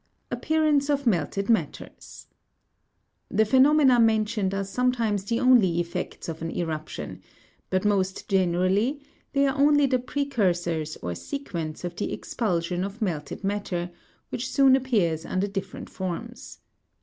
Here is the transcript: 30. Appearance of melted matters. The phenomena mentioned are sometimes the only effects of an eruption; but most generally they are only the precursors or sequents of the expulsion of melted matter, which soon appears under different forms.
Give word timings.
30. 0.31 0.39
Appearance 0.39 0.89
of 0.89 1.05
melted 1.05 1.47
matters. 1.47 2.25
The 3.29 3.45
phenomena 3.45 3.99
mentioned 3.99 4.51
are 4.51 4.63
sometimes 4.63 5.23
the 5.25 5.39
only 5.39 5.79
effects 5.79 6.27
of 6.27 6.41
an 6.41 6.49
eruption; 6.49 7.21
but 7.69 7.85
most 7.85 8.27
generally 8.27 8.99
they 9.33 9.45
are 9.45 9.55
only 9.55 9.85
the 9.85 9.99
precursors 9.99 10.97
or 11.03 11.13
sequents 11.13 11.83
of 11.83 11.95
the 11.97 12.11
expulsion 12.13 12.83
of 12.83 12.99
melted 12.99 13.43
matter, 13.43 13.91
which 14.29 14.49
soon 14.49 14.75
appears 14.75 15.23
under 15.23 15.45
different 15.45 15.87
forms. 15.87 16.61